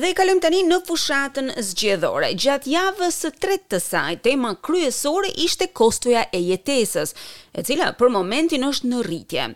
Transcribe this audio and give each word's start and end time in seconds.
Dhe 0.00 0.08
i 0.14 0.14
kalojmë 0.16 0.40
tani 0.40 0.60
në 0.64 0.76
fushatën 0.88 1.50
zgjedhore. 1.60 2.30
Gjatë 2.42 2.70
javës 2.72 3.18
së 3.20 3.30
tretë 3.42 3.66
të 3.74 3.80
saj, 3.84 4.14
tema 4.24 4.54
kryesore 4.66 5.28
ishte 5.44 5.66
kostoja 5.80 6.22
e 6.32 6.40
jetesës, 6.40 7.12
e 7.52 7.64
cila 7.68 7.90
për 8.00 8.14
momentin 8.16 8.64
është 8.70 8.88
në 8.94 9.02
rritje. 9.08 9.48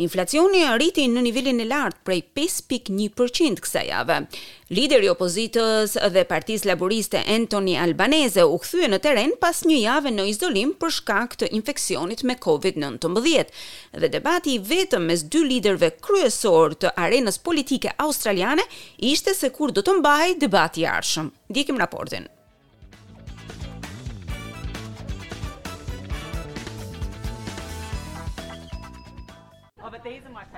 Inflacioni 0.00 0.62
rriti 0.78 1.02
në 1.12 1.20
nivelin 1.26 1.58
e 1.60 1.66
lartë 1.68 2.00
prej 2.08 2.20
5.1% 2.38 3.58
kësa 3.60 3.82
jave. 3.84 4.16
Lideri 4.72 5.10
opozitës 5.12 5.98
dhe 6.14 6.22
partiz 6.30 6.64
laboriste 6.64 7.20
Anthony 7.28 7.74
Albanese 7.76 8.46
u 8.48 8.56
këthuje 8.62 8.88
në 8.94 9.00
teren 9.06 9.34
pas 9.42 9.60
një 9.68 9.82
jave 9.82 10.12
në 10.14 10.24
izdolim 10.32 10.72
për 10.80 10.94
shkak 11.00 11.36
të 11.42 11.50
infekcionit 11.58 12.24
me 12.30 12.38
COVID-19. 12.40 13.52
Dhe 14.00 14.12
debati 14.16 14.56
vetëm 14.72 15.04
mes 15.10 15.26
dy 15.28 15.44
liderve 15.52 15.92
kryesor 16.00 16.78
të 16.80 16.94
arenës 16.96 17.36
politike 17.44 17.92
australiane 18.06 18.64
ishte 19.12 19.36
se 19.36 19.52
kur 19.52 19.74
do 19.76 19.84
të 19.84 19.98
mbaj 20.00 20.36
debati 20.46 20.88
arshëm. 20.96 21.28
Dikim 21.52 21.80
raportin. 21.82 22.30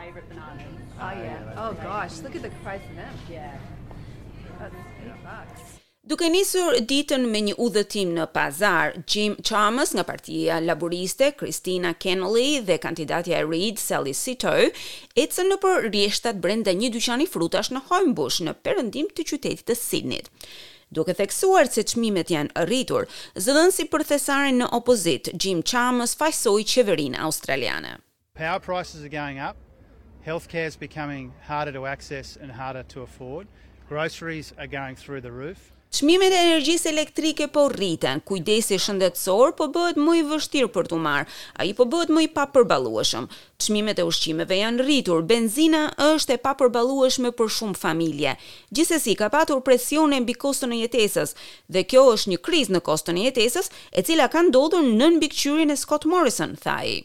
favorite 0.03 0.29
bananas. 0.29 0.67
Ah, 0.99 1.05
oh, 1.11 1.15
yeah. 1.25 1.63
oh, 1.63 1.73
gosh. 1.89 2.15
Look 2.25 2.35
at 2.37 2.43
the 2.43 2.53
price 2.65 2.85
of 2.91 2.97
them. 3.03 3.15
Yeah. 3.31 3.55
That's 4.59 4.75
eight 5.03 5.19
bucks. 5.29 5.63
Duke 6.11 6.27
nisur 6.35 6.81
ditën 6.91 7.25
me 7.33 7.39
një 7.47 7.53
udhëtim 7.63 8.09
në 8.17 8.25
pazar, 8.37 8.91
Jim 9.13 9.37
Chalmers 9.47 9.93
nga 9.95 10.03
partia 10.09 10.57
laboriste, 10.61 11.29
Christina 11.39 11.93
Kennelly 12.03 12.57
dhe 12.67 12.81
kandidatja 12.83 13.39
e 13.39 13.45
Reid, 13.47 13.79
Sally 13.79 14.11
Sito, 14.19 14.51
ecën 15.23 15.47
në 15.53 15.61
për 15.63 15.87
rjeshtat 15.93 16.41
brenda 16.43 16.75
një 16.75 16.91
dyqani 16.97 17.29
frutash 17.31 17.71
në 17.71 17.85
Hojmbush 17.93 18.41
në 18.49 18.57
perëndim 18.67 19.13
të 19.15 19.29
qytetit 19.31 19.63
të 19.71 19.79
Sidnit. 19.79 20.27
Duke 20.93 21.15
theksuar 21.17 21.71
se 21.73 21.87
çmimet 21.93 22.35
janë 22.35 22.67
rritur, 22.67 23.07
zëdhënsi 23.45 23.87
për 23.95 24.05
thesarin 24.11 24.59
në 24.65 24.73
opozit, 24.81 25.31
Jim 25.41 25.63
Chalmers 25.63 26.19
fajsoi 26.19 26.67
qeverinë 26.73 27.23
australiane. 27.31 27.95
Power 28.35 28.59
prices 28.59 29.07
are 29.07 29.15
going 29.21 29.39
up. 29.39 29.55
Healthcare 30.27 30.67
is 30.69 30.77
becoming 30.77 31.33
harder 31.49 31.73
to 31.73 31.85
access 31.87 32.39
and 32.43 32.51
harder 32.53 32.85
to 32.95 33.03
afford. 33.03 33.47
Groceries 33.89 34.53
are 34.57 34.69
going 34.69 34.95
through 34.97 35.21
the 35.23 35.33
roof. 35.33 35.59
Çmimet 35.93 36.33
e 36.33 36.37
energjisë 36.47 36.89
elektrike 36.89 37.49
po 37.53 37.67
rriten. 37.69 38.23
Kujdesi 38.25 38.79
shëndetësor 38.81 39.51
po 39.59 39.67
bëhet 39.75 39.99
më 40.01 40.15
i 40.23 40.23
vështirë 40.31 40.71
për 40.73 40.89
t'u 40.89 41.01
marr. 41.05 41.27
Ai 41.61 41.75
po 41.77 41.85
bëhet 41.93 42.09
më 42.17 42.23
i 42.25 42.31
papërballueshëm. 42.37 43.27
Çmimet 43.65 43.99
e 44.01 44.07
ushqimeve 44.09 44.57
janë 44.61 44.81
rritur. 44.87 45.21
Benzina 45.33 45.83
është 46.07 46.39
e 46.39 46.41
papërballueshme 46.47 47.35
për 47.41 47.53
shumë 47.59 47.77
familje. 47.83 48.37
Gjithsesi 48.73 49.19
ka 49.21 49.29
patur 49.35 49.61
presione 49.61 50.23
mbi 50.25 50.33
koston 50.47 50.73
e 50.73 50.81
jetesës 50.87 51.35
dhe 51.69 51.85
kjo 51.85 52.07
është 52.15 52.33
një 52.37 52.41
krizë 52.49 52.77
në 52.79 52.85
koston 52.89 53.21
e 53.25 53.29
jetesës 53.29 53.69
e 53.93 54.07
cila 54.09 54.31
ka 54.33 54.47
ndodhur 54.49 54.87
nën 54.89 55.19
mbikëqyrjen 55.21 55.77
e 55.77 55.81
Scott 55.85 56.09
Morrison, 56.15 56.57
thaj. 56.65 57.03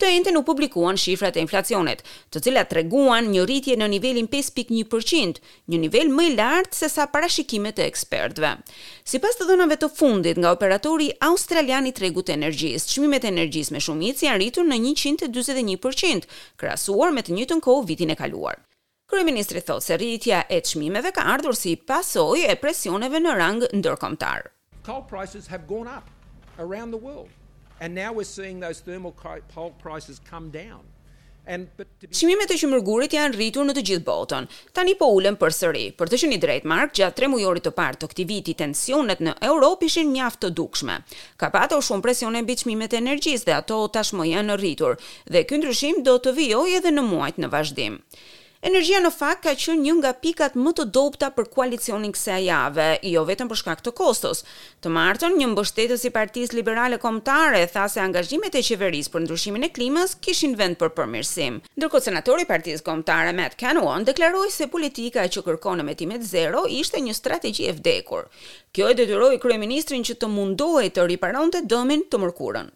Të 0.00 0.08
ende 0.16 0.32
nuk 0.34 0.46
publikuan 0.48 0.98
shifrat 1.00 1.36
e 1.38 1.42
inflacionit, 1.44 2.02
të 2.32 2.42
cilat 2.46 2.70
treguan 2.72 3.28
një 3.34 3.44
rritje 3.48 3.76
në 3.80 3.88
nivelin 3.94 4.28
5.1%, 4.32 5.40
një 5.72 5.80
nivel 5.84 6.10
më 6.16 6.26
i 6.28 6.32
lartë 6.38 6.78
se 6.82 6.90
sa 6.94 7.06
parashikimet 7.14 7.78
e 7.82 7.86
ekspertëve. 7.92 8.52
Sipas 9.12 9.38
të 9.38 9.48
dhënave 9.50 9.78
të 9.82 9.90
fundit 9.98 10.40
nga 10.42 10.52
operatori 10.56 11.10
australian 11.28 11.86
i 11.90 11.94
tregut 11.98 12.28
të 12.30 12.36
energjisë, 12.38 12.90
çmimet 12.94 13.26
e 13.28 13.32
energjisë 13.34 13.76
me 13.76 13.84
shumicë 13.88 14.28
janë 14.28 14.40
rritur 14.42 14.68
në 14.68 14.80
141%, 14.94 16.28
krahasuar 16.60 17.14
me 17.16 17.24
të 17.26 17.36
njëjtën 17.36 17.64
kohë 17.68 17.86
vitin 17.92 18.14
e 18.14 18.18
kaluar. 18.22 18.58
Kryeministri 19.12 19.60
thotë 19.60 19.84
se 19.84 19.96
rritja 20.00 20.40
e 20.48 20.62
çmimeve 20.64 21.10
ka 21.12 21.26
ardhur 21.34 21.56
si 21.58 21.74
pasojë 21.76 22.46
e 22.48 22.56
presioneve 22.62 23.20
në 23.20 23.34
rang 23.36 23.66
ndërkombëtar. 23.76 24.46
Coal 24.86 25.04
prices 25.10 25.46
have 25.52 25.68
gone 25.68 25.86
up 25.86 26.08
around 26.58 26.96
the 26.96 26.98
world 27.04 27.28
and 27.82 27.90
now 28.02 28.10
we're 28.16 28.24
seeing 28.38 28.60
those 28.60 28.78
thermal 28.80 29.12
coal 29.52 29.70
prices 29.86 30.16
come 30.30 30.46
down 30.62 30.82
and 31.52 31.62
but 31.78 31.88
to 31.98 32.26
e 32.26 32.58
janë 33.10 33.32
rritur 33.34 33.64
në 33.66 33.72
të 33.74 33.82
gjithë 33.88 34.06
botën. 34.06 34.44
Tani 34.76 34.92
po 35.00 35.08
ulën 35.16 35.34
përsëri. 35.40 35.88
Për 35.98 36.12
të 36.12 36.20
qenë 36.22 36.36
i 36.36 36.38
drejtë, 36.44 36.68
Mark, 36.70 36.92
gjatë 36.94 37.16
tre 37.18 37.26
mujorit 37.32 37.64
të 37.66 37.72
parë 37.74 37.98
të 37.98 38.08
këtij 38.12 38.26
viti 38.28 38.54
tensionet 38.60 39.18
në 39.26 39.32
Europë 39.48 39.88
ishin 39.88 40.12
mjaft 40.14 40.44
të 40.44 40.52
dukshme. 40.60 41.00
Ka 41.42 41.50
pasur 41.50 41.82
shumë 41.82 42.04
presione 42.06 42.42
mbi 42.46 42.54
çmimet 42.62 42.94
e 42.94 43.00
energjisë 43.02 43.48
dhe 43.48 43.56
ato 43.58 43.80
tashmë 43.96 44.28
janë 44.30 44.60
rritur 44.62 44.94
dhe 45.26 45.42
ky 45.50 45.58
ndryshim 45.58 46.04
do 46.06 46.14
të 46.22 46.36
vijojë 46.38 46.78
edhe 46.78 46.94
në 46.94 47.02
muajt 47.10 47.42
në 47.42 47.50
vazhdim. 47.56 47.98
Energjia 48.62 49.00
në 49.02 49.10
fakt 49.10 49.40
ka 49.42 49.56
qenë 49.58 49.82
një 49.82 49.92
nga 50.00 50.10
pikat 50.22 50.52
më 50.62 50.70
të 50.78 50.84
dobta 50.94 51.32
për 51.34 51.48
koalicionin 51.50 52.12
kësaj 52.14 52.44
jave, 52.46 52.84
jo 53.10 53.24
vetëm 53.26 53.48
për 53.50 53.58
shkak 53.58 53.80
të 53.82 53.92
kostos. 53.98 54.44
Të 54.78 54.90
martën, 54.94 55.32
një 55.34 55.48
mbështetës 55.50 56.04
i 56.06 56.12
Partisë 56.14 56.54
Liberale 56.54 57.00
Kombëtare 57.02 57.64
tha 57.72 57.88
se 57.90 57.98
angazhimet 58.04 58.54
e 58.54 58.60
qeverisë 58.62 59.10
për 59.16 59.24
ndryshimin 59.24 59.66
e 59.66 59.70
klimës 59.74 60.12
kishin 60.22 60.54
vend 60.60 60.78
për 60.78 60.92
përmirësim. 60.94 61.56
Ndërkohë 61.74 62.06
senatori 62.06 62.44
i 62.46 62.48
Partisë 62.52 62.86
Kombëtare 62.86 63.32
Matt 63.40 63.56
Canuon 63.64 64.06
deklaroi 64.06 64.52
se 64.60 64.68
politika 64.76 65.24
që 65.26 65.42
kërkon 65.48 65.82
emetimet 65.82 66.22
zero 66.30 66.62
ishte 66.78 67.00
një 67.08 67.16
strategji 67.18 67.66
e 67.66 67.72
vdekur. 67.80 68.28
Kjo 68.70 68.92
e 68.92 68.96
detyroi 69.02 69.40
kryeministrin 69.42 70.06
që 70.06 70.14
të 70.22 70.28
mundohej 70.36 70.92
të 71.00 71.08
riparonte 71.10 71.64
dëmin 71.66 72.04
të 72.12 72.22
mërkurën. 72.28 72.70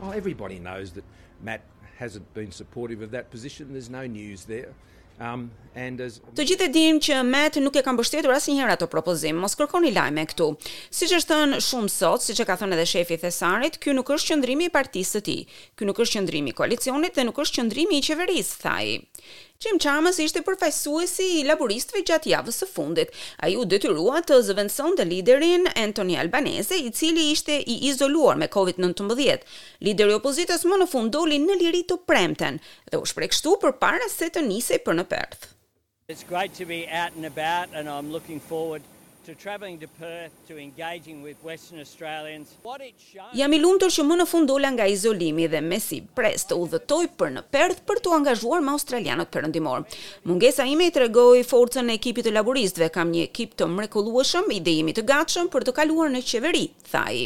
Well, 0.00 0.16
everybody 0.16 0.56
knows 0.56 0.96
that 0.96 1.04
Matt 1.44 1.68
hasn't 2.00 2.32
been 2.32 2.48
supportive 2.62 3.02
of 3.04 3.10
that 3.12 3.28
position. 3.36 3.76
There's 3.76 3.92
no 4.00 4.06
news 4.08 4.46
there. 4.48 4.72
Um, 5.20 5.48
and 5.76 6.00
as... 6.02 6.16
Të 6.36 6.46
gjithë 6.48 6.66
e 6.66 6.72
dim 6.74 6.98
që 7.04 7.18
Matt 7.28 7.58
nuk 7.62 7.76
e 7.78 7.82
kam 7.84 7.98
bështetur 7.98 8.32
asnjëherë 8.34 8.74
ato 8.78 8.88
propozim, 8.92 9.38
mos 9.44 9.54
kërkoni 9.60 9.92
lajme 9.94 10.24
këtu. 10.32 10.48
Si 10.90 11.08
që 11.10 11.18
është 11.20 11.32
thënë 11.34 11.60
shumë 11.68 11.92
sot, 11.92 12.24
si 12.24 12.36
që 12.38 12.46
ka 12.48 12.56
thënë 12.62 12.78
edhe 12.78 12.88
shefi 12.94 13.20
thesarit, 13.24 13.78
kjo 13.82 13.94
nuk 13.98 14.12
është 14.16 14.32
qëndrimi 14.32 14.70
i 14.70 14.74
partisë 14.78 15.18
të 15.20 15.24
ti, 15.28 15.36
kjo 15.76 15.90
nuk 15.90 16.00
është 16.04 16.18
qëndrimi 16.20 16.52
i 16.54 16.58
koalicionit 16.60 17.18
dhe 17.18 17.28
nuk 17.28 17.42
është 17.44 17.60
qëndrimi 17.60 18.00
i 18.00 18.06
qeverisë, 18.08 18.56
thaj. 18.64 18.86
Qim 19.62 19.76
Chamës 19.82 20.16
ishte 20.22 20.40
përfaqësuesi 20.46 21.26
i 21.34 21.42
laboristëve 21.48 22.00
gjatë 22.08 22.30
javës 22.32 22.56
së 22.62 22.68
fundit. 22.70 23.12
Ai 23.46 23.52
u 23.60 23.66
detyrua 23.74 24.22
të 24.30 24.38
zëvendësonte 24.48 25.06
liderin 25.10 25.68
Antoni 25.84 26.16
Albanese, 26.22 26.78
i 26.86 26.90
cili 27.00 27.28
ishte 27.34 27.60
i 27.74 27.78
izoluar 27.90 28.40
me 28.42 28.48
COVID-19. 28.56 29.46
Lideri 29.88 30.14
i 30.14 30.18
opozitës 30.18 30.66
më 30.72 30.80
në 30.82 30.90
fund 30.96 31.14
doli 31.18 31.38
në 31.44 31.58
liri 31.62 31.84
të 31.92 32.00
premten 32.10 32.58
dhe 32.90 33.02
u 33.04 33.10
shpreh 33.12 33.30
për 33.42 33.76
përpara 33.76 34.08
se 34.16 34.30
të 34.38 34.46
nisej 34.48 34.82
për 34.88 34.98
në 35.00 35.06
Perth. 35.14 35.50
It's 36.12 36.26
great 36.34 36.52
to 36.60 36.64
be 36.72 36.80
out 37.02 37.14
and 37.16 37.24
about 37.26 37.78
and 37.78 37.88
I'm 37.88 38.10
looking 38.14 38.40
forward 38.48 38.82
to 39.24 39.34
traveling 39.36 39.78
to 39.78 39.86
Perth 39.98 40.32
to 40.48 40.58
engaging 40.58 41.22
with 41.22 41.36
Western 41.44 41.78
Australians. 41.78 42.50
Jam 43.32 43.52
i 43.54 43.60
lumtur 43.62 43.92
që 43.94 44.04
më 44.08 44.16
në 44.20 44.26
fund 44.26 44.48
dola 44.50 44.70
nga 44.74 44.86
izolimi 44.90 45.46
dhe 45.52 45.60
me 45.62 45.78
si 45.80 46.00
pres 46.16 46.46
të 46.50 46.58
udhëtoj 46.58 47.04
për 47.20 47.30
në 47.36 47.44
Perth 47.54 47.84
për 47.88 48.00
të 48.02 48.12
angazhuar 48.16 48.64
me 48.66 48.72
australianët 48.74 49.30
perëndimor. 49.34 49.84
Mungesa 50.28 50.66
ime 50.66 50.88
i 50.90 50.94
tregoi 50.96 51.44
forcën 51.46 51.90
e 51.92 51.96
ekipit 52.00 52.26
të 52.26 52.34
laboristëve, 52.34 52.90
kam 52.94 53.12
një 53.14 53.28
ekip 53.28 53.54
të 53.58 53.68
mrekullueshëm, 53.76 54.50
ide 54.58 54.74
jemi 54.80 54.96
të 54.96 55.06
gatshëm 55.12 55.50
për 55.54 55.68
të 55.68 55.76
kaluar 55.78 56.10
në 56.12 56.24
qeveri, 56.26 56.64
thaj. 56.92 57.16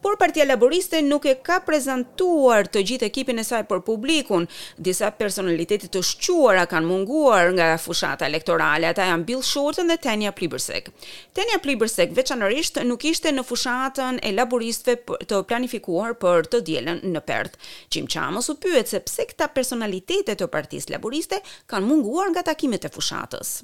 Por 0.00 0.14
Partia 0.16 0.46
Laboriste 0.48 1.02
nuk 1.04 1.26
e 1.28 1.34
ka 1.44 1.58
prezantuar 1.60 2.64
të 2.72 2.80
gjithë 2.90 3.08
ekipin 3.10 3.40
e 3.40 3.44
saj 3.44 3.66
për 3.68 3.82
publikun. 3.84 4.46
Disa 4.80 5.10
personalitete 5.12 5.90
të 5.92 6.00
shquara 6.12 6.62
kanë 6.66 6.88
munguar 6.88 7.50
nga 7.52 7.74
fushata 7.78 8.24
elektorale, 8.28 8.88
ata 8.88 9.10
janë 9.10 9.26
Bill 9.28 9.44
Shorten 9.44 9.92
dhe 9.92 9.98
Tanya 10.00 10.32
Plibersek. 10.32 10.88
Tenja 11.36 11.60
Plibersek 11.62 12.10
veçanërisht 12.16 12.80
nuk 12.86 13.04
ishte 13.06 13.30
në 13.30 13.44
fushatën 13.46 14.16
e 14.18 14.32
laboristëve 14.34 15.18
të 15.30 15.36
planifikuar 15.50 16.16
për 16.22 16.48
të 16.50 16.60
dielën 16.68 17.02
në 17.14 17.20
Perth. 17.28 17.54
Jim 17.94 18.08
Chamos 18.14 18.48
u 18.50 18.56
pyet 18.64 18.90
se 18.90 18.98
pse 19.06 19.26
këta 19.30 19.46
personalitete 19.58 20.34
të 20.34 20.48
Partisë 20.56 20.94
Laboriste 20.96 21.38
kanë 21.70 21.86
munguar 21.90 22.32
nga 22.34 22.42
takimet 22.50 22.88
e 22.88 22.90
fushatës. 22.96 23.60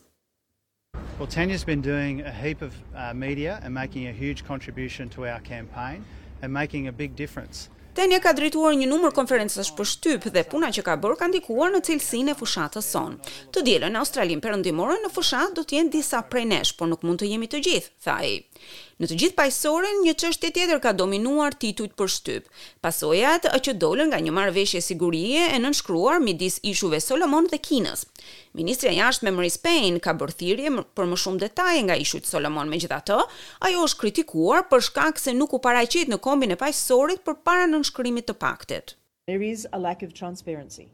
Well, 1.19 1.29
been 1.67 1.83
doing 1.83 2.23
a 2.23 2.31
heap 2.33 2.63
of 2.63 2.71
uh, 2.95 3.13
media 3.15 3.59
and 3.65 3.75
making 3.75 4.07
a 4.07 4.13
huge 4.13 4.45
contribution 4.47 5.09
to 5.19 5.27
our 5.27 5.41
campaign 5.41 6.05
and 6.43 6.53
making 6.53 6.87
a 6.87 6.93
big 6.93 7.17
difference. 7.17 7.69
Tenje 7.97 8.19
ka 8.21 8.35
drejtuar 8.37 8.75
një 8.77 8.91
numër 8.91 9.13
konferencash 9.17 9.71
për 9.73 9.87
shtyp 9.89 10.25
dhe 10.35 10.43
puna 10.51 10.69
që 10.69 10.83
ka 10.85 10.99
bërë 11.01 11.17
ka 11.17 11.31
ndikuar 11.31 11.71
në 11.73 11.81
cilësinë 11.87 12.35
e 12.35 12.37
fushatës 12.37 12.91
son. 12.93 13.15
Të 13.57 13.63
dielën 13.65 13.95
në 13.97 14.03
Australinë 14.03 14.45
perëndimore 14.45 14.99
në 15.01 15.13
fushat 15.17 15.55
do 15.57 15.65
të 15.65 15.79
jenë 15.79 15.95
disa 15.95 16.21
prej 16.29 16.45
nesh, 16.51 16.75
por 16.77 16.93
nuk 16.93 17.07
mund 17.09 17.23
të 17.25 17.31
jemi 17.33 17.49
të 17.49 17.63
gjithë, 17.65 17.95
tha 18.05 18.19
ai. 18.27 18.35
Në 19.01 19.11
të 19.11 19.17
gjithë 19.21 19.37
pajisorin, 19.37 19.99
një 20.07 20.13
çështje 20.17 20.49
tjetër 20.57 20.79
ka 20.81 20.95
dominuar 20.97 21.53
titujt 21.61 21.93
për 22.01 22.09
shtyp. 22.09 22.47
Pasojat 22.85 23.45
që 23.65 23.75
dolën 23.77 24.09
nga 24.09 24.21
një 24.25 24.33
marrëveshje 24.33 24.81
sigurie 24.81 25.43
e 25.53 25.59
nënshkruar 25.61 26.21
midis 26.25 26.57
ishuve 26.65 26.97
Solomon 27.05 27.45
dhe 27.53 27.59
Kinës. 27.61 28.07
Ministrja 28.57 28.95
e 28.95 28.97
Jashtme 28.97 29.35
mëri 29.37 29.53
Spain 29.53 29.99
ka 30.01 30.15
bërë 30.17 30.81
për 30.97 31.05
më 31.11 31.17
shumë 31.21 31.39
detaje 31.45 31.83
nga 31.85 31.97
ishujt 32.01 32.25
Solomon, 32.27 32.71
megjithatë, 32.73 33.21
ajo 33.69 33.85
është 33.85 34.01
kritikuar 34.01 34.65
për 34.73 34.87
shkak 34.89 35.19
se 35.21 35.35
nuk 35.37 35.53
u 35.53 35.61
paraqet 35.61 36.09
në 36.09 36.17
kombin 36.25 36.57
e 36.57 36.57
pajisorit 36.57 37.21
përpara 37.29 37.67
në 37.69 37.77
shkrimit 37.87 38.29
të 38.31 38.37
paktit. 38.41 38.95
There 39.31 39.43
is 39.47 39.67
a 39.75 39.79
lack 39.79 40.05
of 40.07 40.13
transparency 40.15 40.87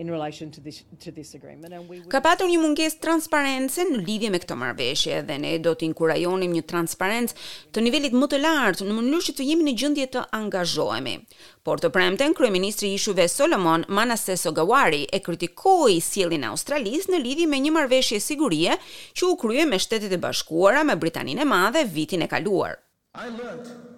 in 0.00 0.10
relation 0.14 0.50
to 0.56 0.60
this 0.64 0.76
to 1.04 1.10
this 1.14 1.30
agreement 1.38 1.74
and 1.78 1.88
we 1.92 1.98
Ka 2.12 2.20
patur 2.26 2.46
një 2.48 2.60
mungesë 2.62 3.00
transparencë 3.02 3.86
në 3.90 3.98
lidhje 4.06 4.30
me 4.32 4.38
këtë 4.40 4.56
marrëveshje 4.60 5.16
dhe 5.28 5.36
ne 5.42 5.50
do 5.64 5.72
të 5.76 5.88
inkurajonim 5.88 6.54
një 6.54 6.62
transparencë 6.72 7.36
të 7.74 7.84
nivelit 7.84 8.14
më 8.16 8.28
të 8.32 8.40
lartë 8.44 8.86
në 8.86 8.96
mënyrë 9.00 9.26
që 9.28 9.34
të 9.40 9.48
jemi 9.50 9.66
në 9.68 9.74
gjendje 9.82 10.08
të 10.14 10.22
angazhohemi. 10.38 11.16
Por 11.66 11.82
të 11.82 11.90
premten 11.98 12.36
kryeministri 12.38 12.92
i 12.92 13.00
ishujve 13.00 13.26
Solomon 13.34 13.84
Manasseh 13.88 14.46
Ogawari 14.52 15.02
e 15.12 15.20
kritikoi 15.26 15.98
sjelljen 16.10 16.46
e 16.46 16.52
Australisë 16.54 17.10
në 17.16 17.24
lidhje 17.26 17.50
me 17.50 17.60
një 17.66 17.74
marrëveshje 17.78 18.22
sigurie 18.30 18.78
që 19.18 19.32
u 19.32 19.36
krye 19.42 19.66
me 19.66 19.82
Shtetet 19.82 20.14
e 20.16 20.22
Bashkuara 20.26 20.86
me 20.86 20.94
Britaninë 20.96 21.42
e 21.44 21.52
Madhe 21.56 21.84
vitin 21.98 22.22
e 22.22 22.30
kaluar. 22.30 22.78
I 23.18 23.26
learned 23.26 23.89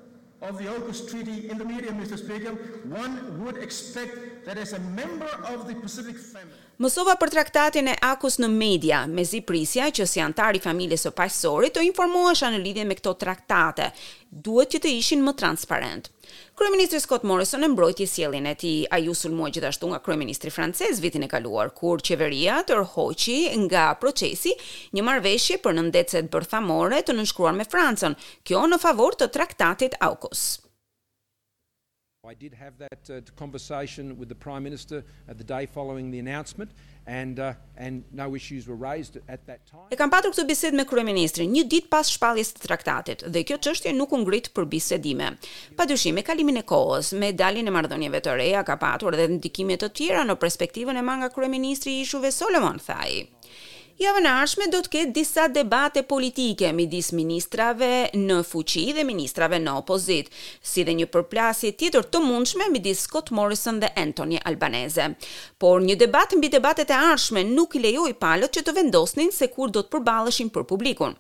of 0.43 0.59
the 0.59 0.65
AUKUS 0.67 1.06
treaty 1.09 1.49
in 1.50 1.56
the 1.56 1.65
media, 1.65 1.91
Mr. 1.93 2.19
Speaker, 2.19 2.53
one 2.89 3.43
would 3.44 3.56
expect 3.59 4.44
that 4.44 4.59
as 4.59 4.73
a 4.73 4.81
member 5.00 5.29
of 5.47 5.67
the 5.69 5.75
Pacific 5.81 6.17
family... 6.19 6.55
Mësova 6.83 7.15
për 7.21 7.31
traktatin 7.37 7.93
e 7.93 7.94
akus 8.09 8.41
në 8.43 8.49
media, 8.50 9.05
me 9.06 9.23
zi 9.29 9.41
prisja 9.47 9.91
që 9.97 10.06
si 10.09 10.23
antari 10.25 10.59
familjes 10.65 11.05
së 11.06 11.12
pajësorit 11.19 11.77
të 11.77 11.85
informuasha 11.93 12.49
në 12.50 12.59
lidhje 12.65 12.87
me 12.89 12.97
këto 12.99 13.12
traktate, 13.23 13.91
duhet 14.33 14.75
që 14.75 14.81
të 14.87 14.94
ishin 14.99 15.23
më 15.23 15.37
transparent. 15.39 16.09
Kryeministri 16.55 17.00
Scott 17.00 17.23
Morrison 17.23 17.62
e 17.64 17.69
mbrojti 17.69 18.06
sjelljen 18.06 18.46
e 18.46 18.55
tij, 18.61 18.84
ai 18.94 19.08
u 19.08 19.14
sulmoi 19.20 19.50
gjithashtu 19.52 19.88
nga 19.90 19.99
kryeministri 20.06 20.50
francez 20.55 21.00
vitin 21.05 21.23
e 21.23 21.29
kaluar 21.32 21.69
kur 21.81 22.00
qeveria 22.08 22.56
tërhoqi 22.70 23.38
nga 23.67 23.84
procesi 24.00 24.52
një 24.96 25.05
marrëveshje 25.08 25.61
për 25.67 25.76
nëndecet 25.81 26.31
bërthamore 26.37 27.02
të 27.11 27.19
nënshkruar 27.20 27.56
me 27.61 27.69
Francën, 27.75 28.17
kjo 28.44 28.64
në 28.73 28.81
favor 28.87 29.17
të 29.20 29.31
traktatit 29.37 29.99
AUKUS. 30.08 30.46
I 32.24 32.34
did 32.34 32.54
have 32.54 32.74
that 32.78 33.04
uh, 33.10 33.20
conversation 33.34 34.16
with 34.16 34.28
the 34.28 34.36
Prime 34.36 34.62
Minister 34.62 35.02
at 35.26 35.38
the 35.38 35.42
day 35.42 35.66
following 35.66 36.12
the 36.12 36.20
announcement 36.20 36.70
and 37.04 37.40
uh, 37.40 37.54
and 37.76 38.04
no 38.12 38.36
issues 38.36 38.69
were 38.69 38.76
raised 38.76 39.16
at 39.28 39.44
that 39.48 39.66
time. 39.66 39.90
E 39.90 39.96
kam 39.98 40.08
patur 40.14 40.30
këtë 40.30 40.44
bisedë 40.46 40.78
me 40.78 40.84
kryeministrin 40.86 41.50
një 41.56 41.64
ditë 41.72 41.90
pas 41.90 42.06
shpalljes 42.14 42.52
së 42.54 42.62
traktatit 42.69 43.24
dhe 43.26 43.42
kjo 43.48 43.58
çështje 43.66 43.96
nuk 43.98 44.14
u 44.14 44.22
ngrit 44.22 44.52
për 44.54 44.69
bisedime. 44.76 45.32
Padyshim 45.74 46.14
me 46.14 46.22
kalimin 46.30 46.62
e 46.62 46.64
kohës, 46.72 47.10
me 47.24 47.32
daljen 47.42 47.66
e 47.66 47.74
marrëdhënieve 47.74 48.22
të 48.22 48.38
reja 48.44 48.62
ka 48.70 48.78
patur 48.86 49.19
edhe 49.19 49.26
ndikime 49.40 49.80
të 49.82 49.90
tjera 49.98 50.22
në 50.30 50.38
perspektivën 50.46 51.02
e 51.02 51.06
manga 51.10 51.32
kryeministri 51.34 51.98
i 51.98 52.06
Shuvë 52.12 52.30
Solomon 52.38 52.78
Thaj. 52.86 53.10
Gjoven 54.02 54.26
arshme 54.26 54.66
do 54.72 54.81
të 54.82 54.90
ketë 54.96 55.12
disa 55.14 55.43
debate 55.56 56.00
politike 56.12 56.72
midis 56.75 57.12
ministrave 57.14 57.90
në 58.19 58.38
fuqi 58.49 58.82
dhe 58.96 59.04
ministrave 59.06 59.60
në 59.62 59.76
opozit, 59.78 60.32
si 60.70 60.82
dhe 60.88 60.96
një 60.99 61.06
përplasje 61.14 61.70
tjetër 61.78 62.08
të 62.10 62.22
mundshme 62.25 62.66
midis 62.75 63.04
Scott 63.06 63.31
Morrison 63.38 63.78
dhe 63.84 63.93
Anthony 64.02 64.40
Albanese. 64.50 65.06
Por 65.62 65.84
një 65.87 66.00
debat 66.02 66.34
mbi 66.40 66.50
debatet 66.56 66.90
e 66.90 66.99
arshme 67.12 67.44
nuk 67.52 67.76
i 67.78 67.84
lehoi 67.87 68.16
palët 68.26 68.58
që 68.58 68.66
të 68.66 68.76
vendosnin 68.81 69.31
se 69.38 69.52
kur 69.54 69.70
do 69.70 69.87
të 69.87 69.94
përballeshin 69.94 70.50
për 70.58 70.66
publikun. 70.75 71.14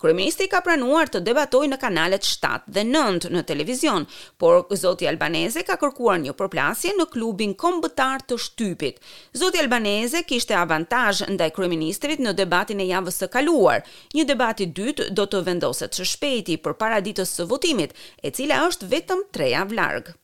Kryeministri 0.00 0.46
ka 0.52 0.60
pranuar 0.64 1.08
të 1.10 1.20
debatojë 1.26 1.70
në 1.72 1.78
kanalet 1.80 2.26
7 2.28 2.48
dhe 2.76 2.82
9 2.88 3.28
në 3.34 3.42
televizion, 3.48 4.06
por 4.42 4.64
zoti 4.80 5.08
Albanese 5.10 5.62
ka 5.68 5.76
kërkuar 5.80 6.20
një 6.24 6.34
përplasje 6.38 6.94
në 6.98 7.06
klubin 7.14 7.54
kombëtar 7.64 8.26
të 8.28 8.38
shtypit. 8.46 8.98
Zoti 9.42 9.62
Albanese 9.62 10.24
kishte 10.28 10.56
avantazh 10.60 11.24
ndaj 11.36 11.50
kryeministrit 11.58 12.20
në 12.26 12.34
debatin 12.42 12.82
e 12.84 12.88
javës 12.90 13.22
së 13.24 13.30
kaluar. 13.36 13.84
Një 14.18 14.26
debat 14.32 14.60
i 14.60 14.68
dytë 14.80 15.10
do 15.20 15.26
të 15.30 15.44
vendoset 15.48 15.94
së 15.98 16.08
shpejti 16.14 16.58
përpara 16.66 17.00
ditës 17.08 17.34
së 17.38 17.48
votimit, 17.54 17.96
e 18.24 18.30
cila 18.36 18.60
është 18.68 18.92
vetëm 18.96 19.28
3 19.40 19.52
javë 19.56 19.80
larg. 19.82 20.14